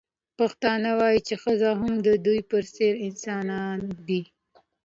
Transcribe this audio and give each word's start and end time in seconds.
پښتانه 0.39 0.89
وايي 0.99 1.19
چې 1.27 1.35
ښځې 1.41 1.71
هم 1.79 1.93
د 2.07 2.07
دوی 2.25 2.39
په 2.49 2.57
څېر 2.73 2.93
انسانان 3.07 3.77
دي. 4.07 4.21